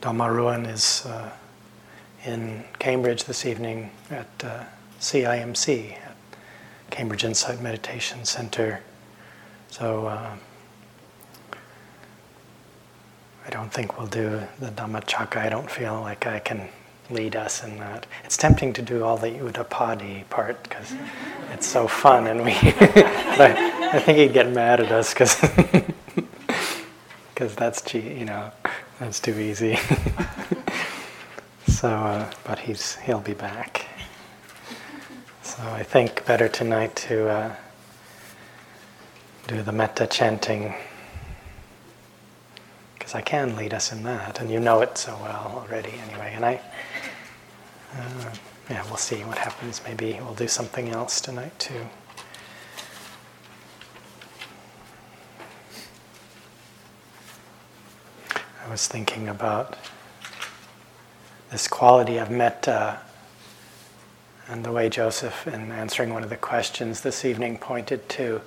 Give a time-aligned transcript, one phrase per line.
[0.00, 1.30] Dhamma is uh,
[2.24, 4.64] in Cambridge this evening at uh,
[5.00, 6.16] CIMC, at
[6.90, 8.80] Cambridge Insight Meditation Center.
[9.70, 10.36] So uh,
[13.46, 15.36] I don't think we'll do the Dhammacakka.
[15.36, 16.68] I don't feel like I can
[17.10, 18.06] lead us in that.
[18.24, 20.94] It's tempting to do all the Uddapadi part because
[21.52, 22.52] it's so fun, and we.
[22.52, 25.40] I, I think he'd get mad at us because
[27.34, 28.52] because that's cheap, you know
[28.98, 29.78] that's too easy.
[31.68, 33.86] so, uh, but he's he'll be back.
[35.42, 37.54] So I think better tonight to uh,
[39.46, 40.74] do the metta chanting
[42.94, 46.32] because I can lead us in that, and you know it so well already anyway.
[46.34, 46.60] And I,
[47.96, 48.34] uh,
[48.68, 49.80] yeah, we'll see what happens.
[49.86, 51.86] Maybe we'll do something else tonight too.
[58.68, 59.78] I was thinking about
[61.50, 62.98] this quality of metta
[64.46, 68.42] and the way Joseph, in answering one of the questions this evening, pointed to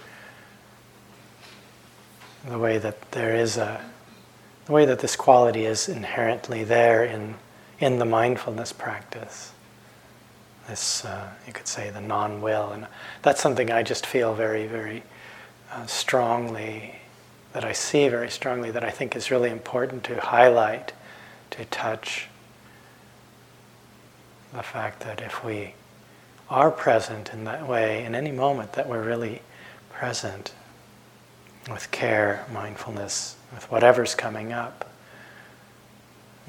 [2.47, 3.81] the way that there is a
[4.65, 7.33] the way that this quality is inherently there in
[7.79, 9.53] in the mindfulness practice.
[10.67, 12.85] This, uh, you could say, the non-will, and
[13.23, 15.01] that's something I just feel very, very
[15.71, 17.00] uh, strongly
[17.53, 20.93] that I see very strongly that I think is really important to highlight,
[21.51, 22.27] to touch
[24.53, 25.73] the fact that if we
[26.49, 29.41] are present in that way, in any moment that we're really
[29.89, 30.53] present
[31.69, 34.89] with care, mindfulness, with whatever's coming up,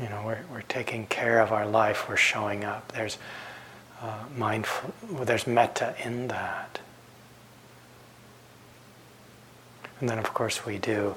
[0.00, 2.92] you know, we're, we're taking care of our life, we're showing up.
[2.92, 3.19] There's
[4.00, 4.92] uh, mindful,
[5.25, 6.80] there's metta in that.
[10.03, 11.14] And then, of course, we do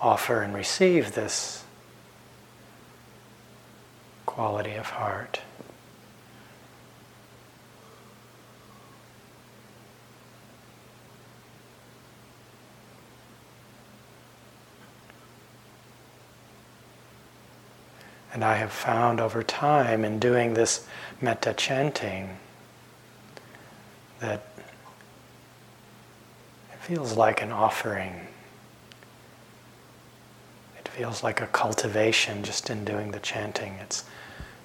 [0.00, 1.64] offer and receive this
[4.24, 5.42] quality of heart.
[18.32, 20.88] And I have found over time in doing this
[21.20, 22.38] metta chanting
[24.20, 24.46] that
[26.86, 28.14] feels like an offering.
[30.78, 33.72] It feels like a cultivation just in doing the chanting.
[33.80, 34.04] It's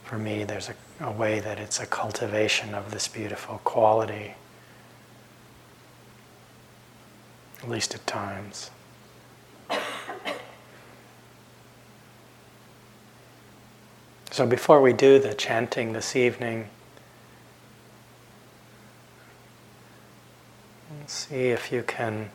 [0.04, 4.36] for me there's a, a way that it's a cultivation of this beautiful quality.
[7.64, 8.70] At least at times.
[14.30, 16.70] So before we do the chanting this evening,
[21.08, 22.30] See if you can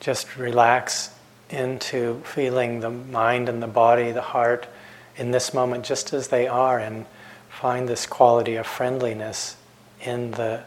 [0.00, 1.10] just relax
[1.50, 4.66] into feeling the mind and the body, the heart
[5.16, 7.06] in this moment just as they are and
[7.48, 9.56] find this quality of friendliness
[10.00, 10.62] in the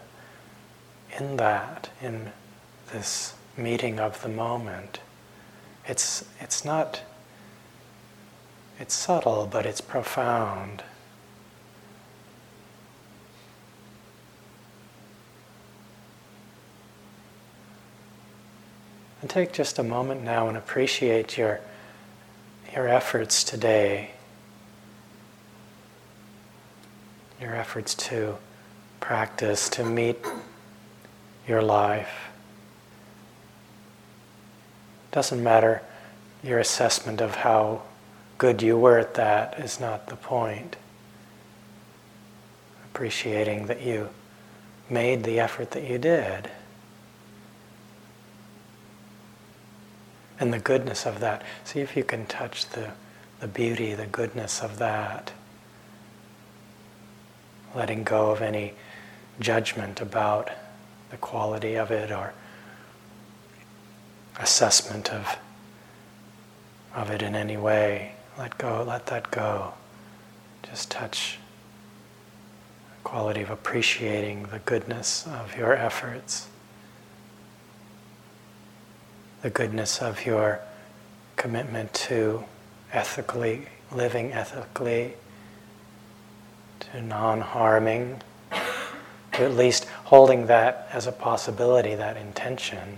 [1.18, 2.32] in that in
[2.92, 5.00] this meeting of the moment.
[5.86, 7.02] It's it's not
[8.80, 10.84] it's subtle but it's profound
[19.22, 21.60] And take just a moment now and appreciate your,
[22.74, 24.12] your efforts today,
[27.42, 28.38] your efforts to
[29.00, 30.18] practice, to meet
[31.48, 32.30] your life.
[35.12, 35.82] Doesn't matter
[36.44, 37.82] your assessment of how
[38.38, 40.78] good you were at that is not the point.
[42.86, 44.10] Appreciating that you
[44.90, 46.50] made the effort that you did.
[50.40, 51.44] And the goodness of that.
[51.64, 52.92] See if you can touch the,
[53.40, 55.32] the beauty, the goodness of that.
[57.76, 58.74] Letting go of any
[59.40, 60.50] judgment about
[61.12, 62.34] the quality of it or
[64.40, 65.38] assessment of,
[66.96, 68.14] of it in any way.
[68.38, 69.74] Let go, let that go.
[70.64, 71.38] Just touch
[72.96, 76.48] the quality of appreciating the goodness of your efforts
[79.42, 80.60] the goodness of your
[81.36, 82.44] commitment to
[82.92, 85.14] ethically living ethically,
[86.80, 88.22] to non harming,
[88.52, 92.98] to at least holding that as a possibility, that intention.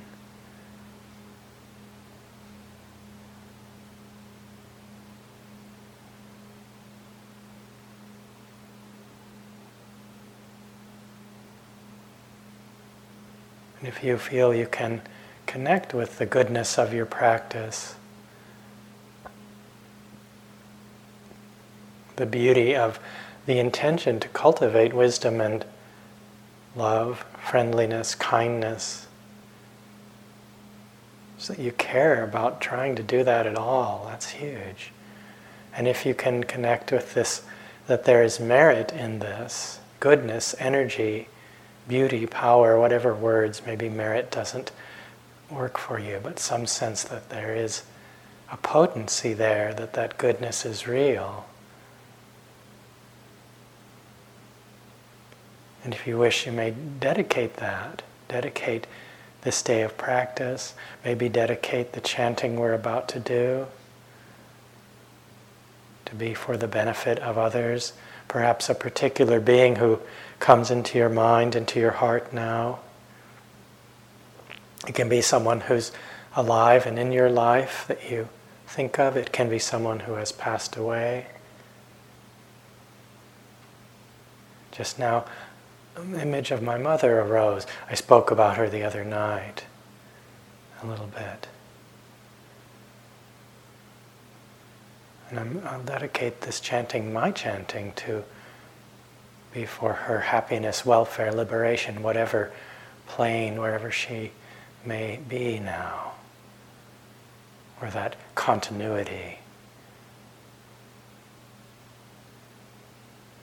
[13.79, 15.01] And if you feel you can
[15.51, 17.95] connect with the goodness of your practice.
[22.21, 22.99] the beauty of
[23.47, 25.65] the intention to cultivate wisdom and
[26.75, 29.07] love, friendliness, kindness.
[31.39, 34.91] So that you care about trying to do that at all, that's huge.
[35.75, 37.41] And if you can connect with this,
[37.87, 41.27] that there is merit in this, goodness, energy,
[41.87, 44.71] beauty, power, whatever words, maybe merit doesn't
[45.51, 47.83] work for you, but some sense that there is
[48.51, 51.45] a potency there, that that goodness is real.
[55.83, 58.87] And if you wish, you may dedicate that, dedicate
[59.41, 63.67] this day of practice, maybe dedicate the chanting we're about to do
[66.05, 67.93] to be for the benefit of others,
[68.27, 69.99] perhaps a particular being who
[70.39, 72.79] comes into your mind, into your heart now.
[74.91, 75.93] It can be someone who's
[76.35, 78.27] alive and in your life that you
[78.67, 81.27] think of, it can be someone who has passed away.
[84.73, 85.23] Just now,
[85.95, 87.65] an image of my mother arose.
[87.89, 89.63] I spoke about her the other night
[90.83, 91.47] a little bit.
[95.29, 98.25] And i will dedicate this chanting, my chanting, to
[99.53, 102.51] be for her happiness, welfare, liberation, whatever
[103.07, 104.31] plane, wherever she
[104.85, 106.13] may be now,
[107.81, 109.39] or that continuity.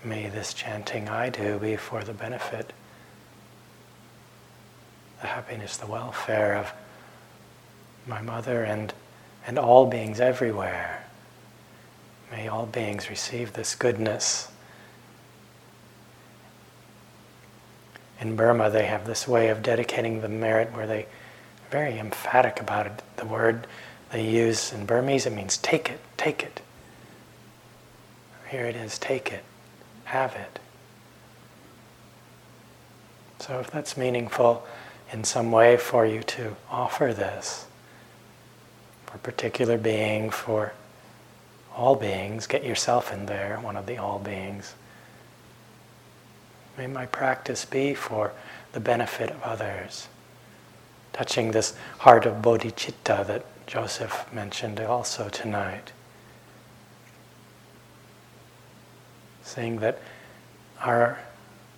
[0.04, 2.72] May this chanting I do be for the benefit,
[5.20, 6.72] the happiness, the welfare of
[8.06, 8.94] my mother and,
[9.46, 11.04] and all beings everywhere.
[12.30, 14.50] May all beings receive this goodness.
[18.20, 21.06] In Burma, they have this way of dedicating the merit where they
[21.70, 23.02] very emphatic about it.
[23.16, 23.66] The word
[24.10, 26.60] they use in Burmese, it means take it, take it.
[28.50, 29.44] Here it is, take it
[30.08, 30.58] have it.
[33.40, 34.66] So, if that's meaningful
[35.12, 37.66] in some way for you to offer this,
[39.04, 40.72] for a particular being, for
[41.76, 44.74] all beings, get yourself in there, one of the all beings.
[46.78, 48.32] May my practice be for
[48.72, 50.08] the benefit of others.
[51.18, 55.92] Touching this heart of bodhicitta that Joseph mentioned also tonight.
[59.48, 59.98] saying that
[60.80, 61.18] our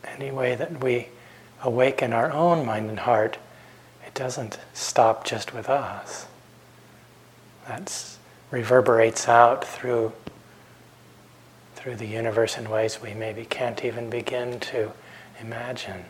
[0.05, 1.09] any way that we
[1.63, 3.39] awaken our own mind and heart,
[4.07, 6.27] it doesn't stop just with us.
[7.67, 8.17] That
[8.51, 10.13] reverberates out through
[11.77, 14.93] through the universe in ways we maybe can't even begin to
[15.41, 16.05] imagine.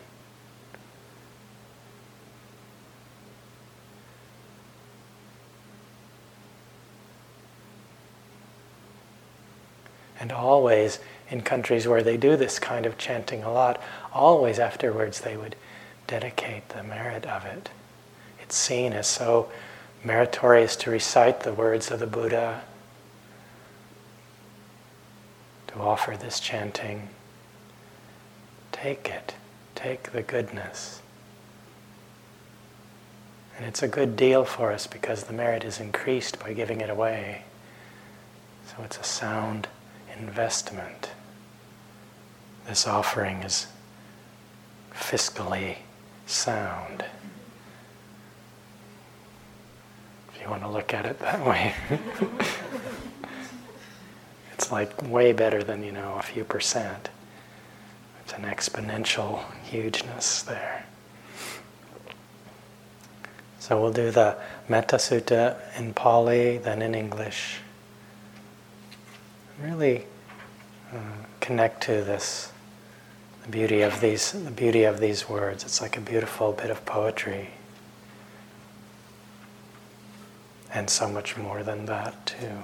[10.21, 10.99] And always
[11.31, 13.81] in countries where they do this kind of chanting a lot,
[14.13, 15.55] always afterwards they would
[16.05, 17.71] dedicate the merit of it.
[18.39, 19.51] It's seen as so
[20.03, 22.61] meritorious to recite the words of the Buddha,
[25.67, 27.09] to offer this chanting.
[28.71, 29.33] Take it,
[29.73, 31.01] take the goodness.
[33.57, 36.91] And it's a good deal for us because the merit is increased by giving it
[36.91, 37.43] away.
[38.67, 39.67] So it's a sound
[40.21, 41.11] investment
[42.67, 43.67] this offering is
[44.93, 45.77] fiscally
[46.25, 47.03] sound.
[50.33, 51.73] If you want to look at it that way.
[54.53, 57.09] it's like way better than, you know, a few percent.
[58.23, 60.85] It's an exponential hugeness there.
[63.59, 64.37] So we'll do the
[64.69, 67.59] Metta Sutta in Pali, then in English.
[69.61, 70.05] Really
[70.93, 70.97] Uh,
[71.39, 72.51] connect to this
[73.43, 75.63] the beauty of these, the beauty of these words.
[75.63, 77.49] It's like a beautiful bit of poetry.
[80.73, 82.63] And so much more than that, too.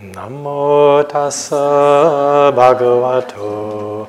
[0.00, 4.08] Namo tassa bhagavato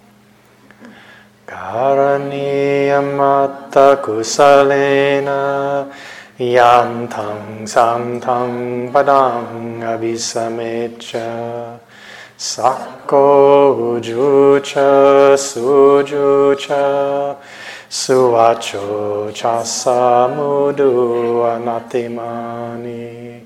[1.51, 5.83] Karaniyamatta kusalena
[6.39, 11.75] Yantang samtang padang abhisamecha
[12.39, 17.35] Sakko ujucha sujucha
[17.89, 23.43] Suvacho chasamudu anatimani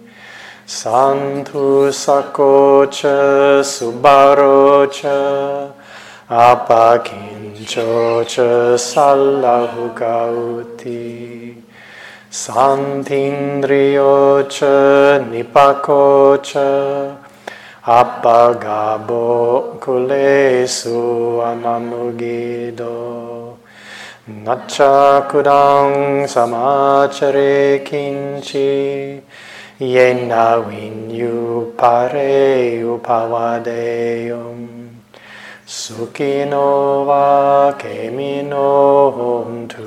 [0.68, 5.74] Santu sakocha subarocha
[6.28, 11.54] Apakinchocha salahukauti
[12.32, 17.16] Santindriyocha nipakocha
[17.86, 22.90] Appagabo kulesu ananugido
[24.28, 29.22] Nacha kudang samachare kinchi.
[29.80, 34.85] Yena vinyu pare upavadeyum
[35.86, 39.86] Sukino va kemino hontu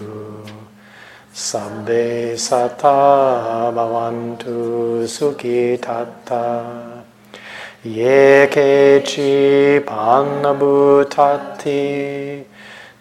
[1.35, 6.47] Sabbe sata bhavantu sukhitata
[7.83, 11.83] Ye keci panabhutati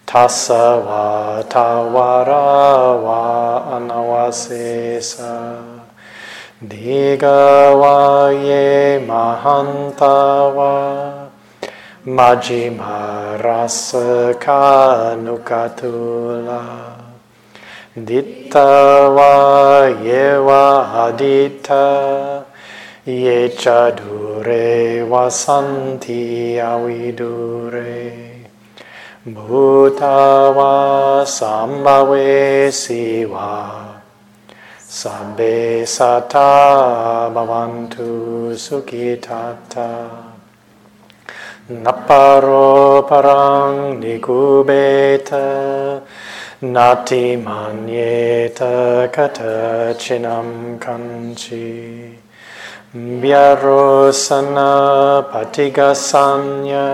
[0.03, 5.35] Tassa va tawara va anavasesa
[6.65, 11.16] Diga va ye mahanta va
[12.07, 15.43] Majjhima rasa kanukatula.
[17.97, 22.45] Ditta va yeva adita.
[23.03, 28.15] Ye chadure vasanti avidure.
[29.27, 33.99] Bhuta va sambhave siva.
[34.79, 40.36] Sabbe sata bhavantu sukhitata
[41.67, 45.99] Naparo parang nikubeta
[46.63, 52.15] nati manyeta katacinam kanci
[52.95, 54.71] vyarosana
[55.27, 56.87] patigasanya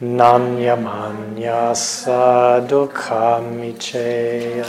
[0.00, 4.64] nanyamanyasa dukkamiceya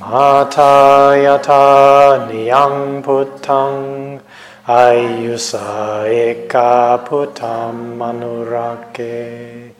[0.00, 4.16] Mata yata niyang putang
[6.30, 9.74] Eka puttam manurake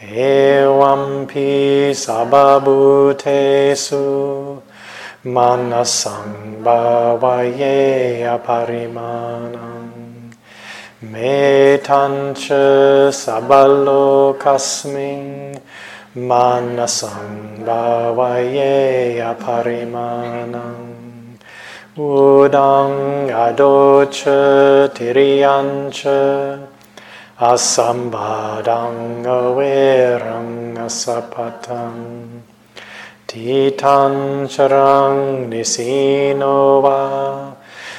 [0.00, 4.06] Evampi sababhutesu.
[5.24, 9.90] Manasang bhavaye aparimanam.
[11.02, 15.58] Metancha sabalokasmin.
[16.14, 21.09] Manasang bhavaye aparimanam
[21.98, 26.62] udang adocha tiriyancha
[27.40, 32.42] asambadang averang asapatam
[33.26, 37.56] titan charang nisino va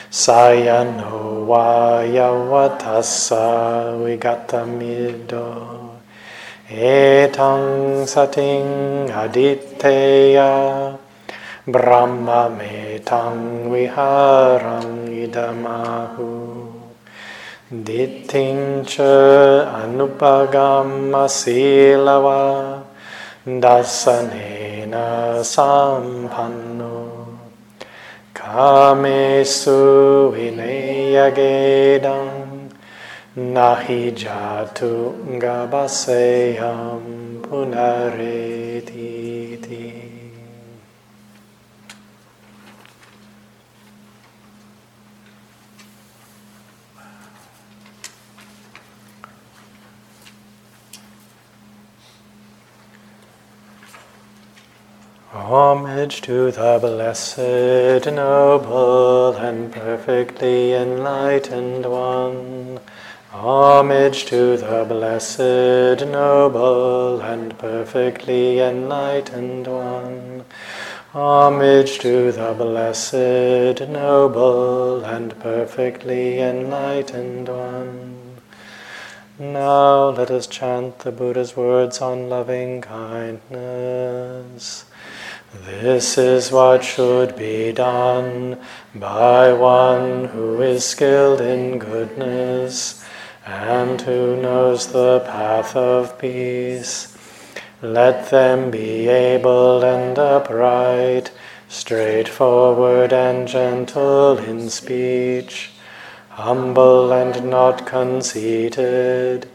[0.10, 6.00] sayano va yavatassa vigatamido
[6.72, 10.96] etang sating aditteya
[11.72, 16.68] brahma metang viharang idamahu.
[17.72, 22.84] Ditting cha anupagama silava
[23.48, 27.32] dasanena sampanno
[28.36, 32.68] kamesu vinayagedam
[33.56, 39.21] nahi jatu gabaseyam punareti
[55.34, 62.82] Homage to the blessed, noble, and perfectly enlightened one.
[63.32, 70.44] Homage to the blessed, noble, and perfectly enlightened one.
[71.14, 78.36] Homage to the blessed, noble, and perfectly enlightened one.
[79.40, 83.52] Now let us chant the Buddha's words on loving kindness.
[85.54, 88.58] This is what should be done
[88.96, 93.04] by one who is skilled in goodness
[93.46, 97.18] and who knows the path of peace.
[97.82, 101.32] Let them be able and upright,
[101.68, 105.72] straightforward and gentle in speech,
[106.30, 109.50] humble and not conceited,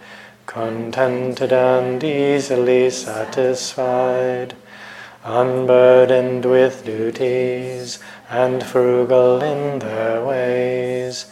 [0.44, 4.54] contented and easily satisfied
[5.26, 7.98] unburdened with duties
[8.30, 11.26] and frugal in their ways,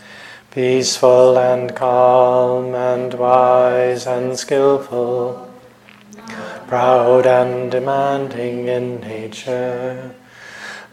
[0.50, 5.48] peaceful and calm and wise and skillful,
[6.66, 10.14] proud and demanding in nature.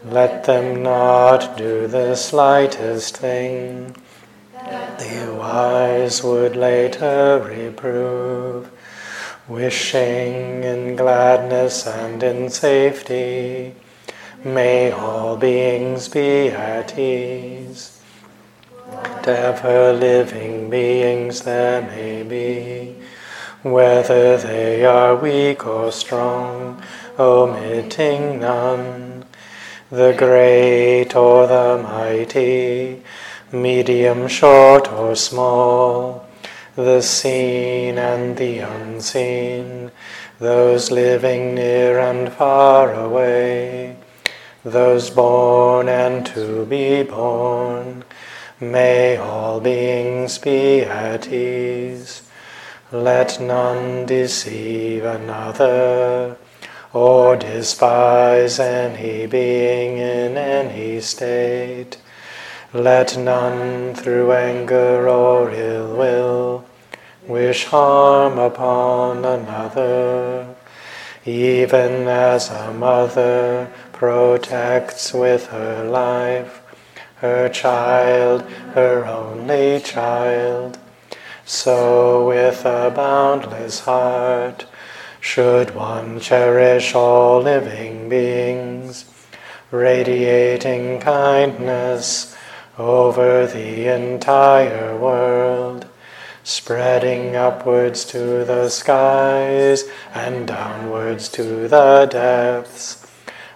[0.04, 3.96] Let them not do the slightest thing.
[4.98, 8.71] The wise would later reprove
[9.52, 13.74] wishing in gladness and in safety.
[14.42, 18.00] May all beings be at ease.
[18.86, 22.96] Whatever living beings there may be,
[23.62, 26.82] whether they are weak or strong,
[27.18, 29.24] omitting none,
[29.90, 33.02] the great or the mighty,
[33.52, 36.26] medium, short, or small
[36.76, 39.90] the seen and the unseen,
[40.38, 43.96] those living near and far away,
[44.64, 48.04] those born and to be born.
[48.60, 52.22] May all beings be at ease.
[52.90, 56.36] Let none deceive another
[56.92, 61.96] or despise any being in any state
[62.74, 66.64] let none through anger or ill will
[67.26, 70.54] wish harm upon another,
[71.24, 76.62] even as a mother protects with her life
[77.22, 78.42] her child,
[78.74, 80.76] her only child.
[81.44, 84.66] So, with a boundless heart,
[85.20, 89.04] should one cherish all living beings,
[89.70, 92.36] radiating kindness
[92.78, 95.86] over the entire world,
[96.42, 103.06] spreading upwards to the skies and downwards to the depths,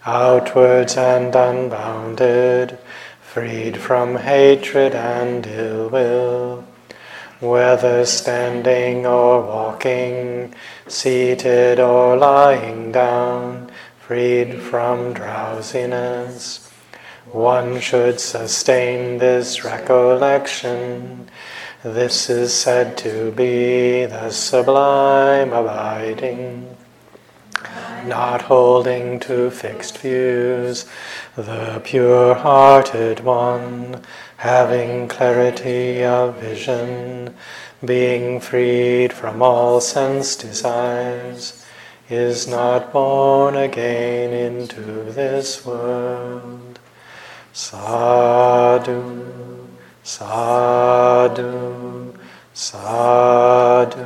[0.04, 2.78] outwards and unbounded,
[3.20, 6.64] freed from hatred and ill will.
[7.40, 10.55] Whether standing or walking,
[10.88, 16.65] seated or lying down, freed from drowsiness
[17.32, 21.28] one should sustain this recollection.
[21.82, 26.76] This is said to be the sublime abiding,
[28.06, 30.86] not holding to fixed views,
[31.36, 34.02] the pure hearted one,
[34.36, 37.34] having clarity of vision,
[37.84, 41.64] being freed from all sense desires,
[42.08, 46.65] is not born again into this world.
[47.59, 49.01] Sadhu,
[50.05, 51.49] sadhu,
[52.53, 53.97] sadhu.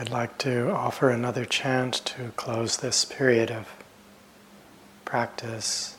[0.00, 3.68] I'd like to offer another chant to close this period of
[5.04, 5.98] practice.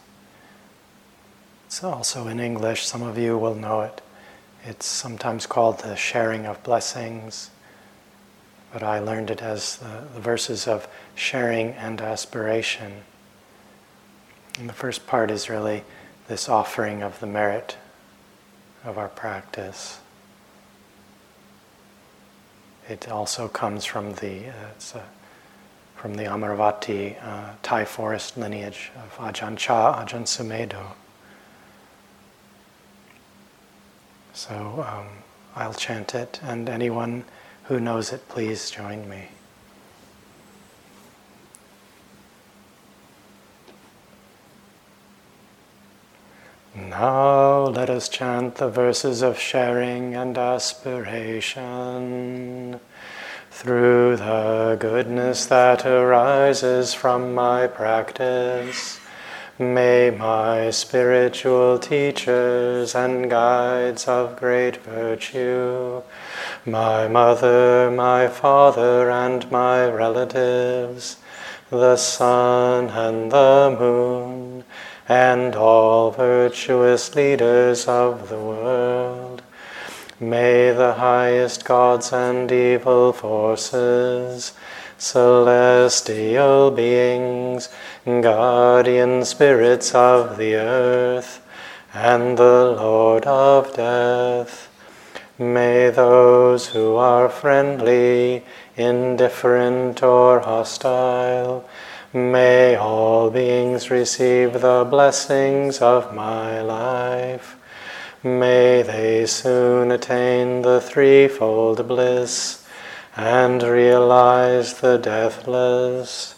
[1.68, 4.02] It's also in English, some of you will know it.
[4.66, 7.52] It's sometimes called the sharing of blessings,
[8.74, 13.04] but I learned it as the, the verses of sharing and aspiration.
[14.58, 15.84] And the first part is really
[16.28, 17.78] this offering of the merit
[18.84, 20.01] of our practice.
[22.92, 25.02] It also comes from the uh, a,
[25.96, 30.88] from the Amaravati uh, Thai forest lineage of Ajahn Chah, Ajahn Sumedho.
[34.34, 35.08] So um,
[35.56, 37.24] I'll chant it, and anyone
[37.64, 39.30] who knows it, please join me.
[46.74, 51.60] Now let us chant the verses of sharing and aspiration.
[53.50, 59.02] Through the goodness that arises from my practice,
[59.60, 66.02] may my spiritual teachers and guides of great virtue,
[66.66, 71.18] my mother, my father, and my relatives,
[71.70, 74.41] the sun and the moon,
[75.12, 79.42] and all virtuous leaders of the world.
[80.22, 84.54] May the highest gods and evil forces,
[84.98, 87.68] celestial beings,
[88.06, 91.46] guardian spirits of the earth,
[91.94, 94.70] and the Lord of death,
[95.38, 98.46] may those who are friendly,
[98.78, 101.68] indifferent, or hostile,
[102.14, 107.56] May all beings receive the blessings of my life.
[108.22, 112.68] May they soon attain the threefold bliss
[113.16, 116.36] and realize the deathless.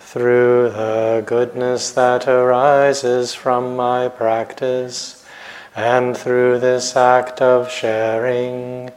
[0.00, 5.22] Through the goodness that arises from my practice,
[5.76, 8.90] and through this act of sharing,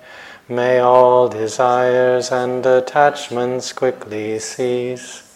[0.48, 5.27] may all desires and attachments quickly cease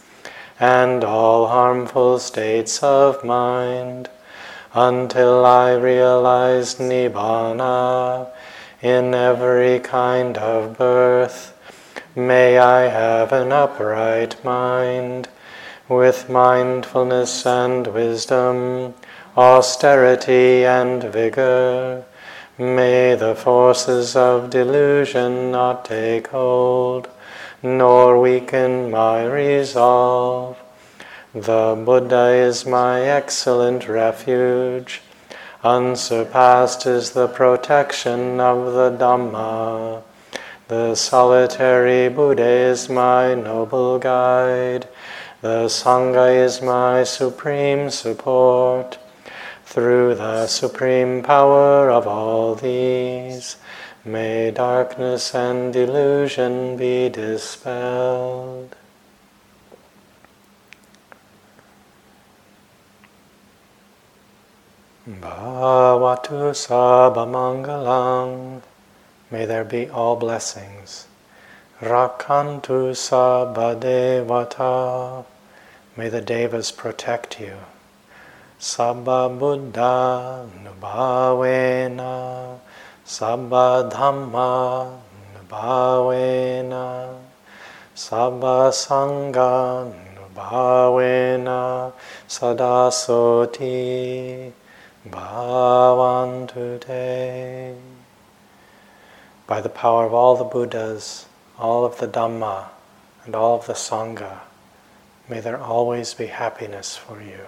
[0.62, 4.08] and all harmful states of mind
[4.76, 8.30] until I realize Nibbana
[8.80, 11.58] in every kind of birth.
[12.16, 15.30] May I have an upright mind
[15.90, 18.94] with mindfulness and wisdom,
[19.36, 22.06] austerity and vigor.
[22.60, 27.10] May the forces of delusion not take hold
[27.64, 30.58] nor weaken my resolve.
[31.34, 35.02] The Buddha is my excellent refuge.
[35.64, 40.02] Unsurpassed is the protection of the Dhamma.
[40.68, 44.88] The solitary Buddha is my noble guide.
[45.42, 48.98] The Sangha is my supreme support.
[49.66, 53.56] Through the supreme power of all these,
[54.04, 58.76] May darkness and delusion be dispelled.
[65.08, 68.64] Bhavatu Sabbamangalang.
[69.30, 71.06] May there be all blessings.
[71.80, 75.26] Rakkhantu Sabbadevata.
[75.96, 77.58] May the Devas protect you.
[78.58, 82.58] Sabba Buddha Nubhavena.
[83.04, 85.00] Sabba Dhamma
[85.36, 87.18] Nubhavena
[87.96, 91.94] Sabba Sangha Nubhavena
[92.28, 93.82] Sadasoti
[99.48, 101.26] By the power of all the Buddhas,
[101.58, 102.66] all of the Dhamma,
[103.26, 104.42] and all of the Sangha,
[105.28, 107.48] may there always be happiness for you.